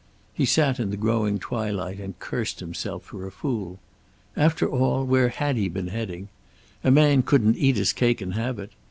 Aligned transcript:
He 0.33 0.47
sat 0.47 0.79
in 0.79 0.89
the 0.89 0.97
growing 0.97 1.37
twilight 1.37 1.99
and 1.99 2.17
cursed 2.17 2.59
himself 2.59 3.03
for 3.03 3.27
a 3.27 3.31
fool. 3.31 3.77
After 4.35 4.67
all, 4.67 5.05
where 5.05 5.29
had 5.29 5.57
he 5.57 5.69
been 5.69 5.89
heading? 5.89 6.29
A 6.83 6.89
man 6.89 7.21
couldn't 7.21 7.55
eat 7.57 7.75
his 7.77 7.93
cake 7.93 8.19
and 8.19 8.33
have 8.33 8.57
it. 8.57 8.71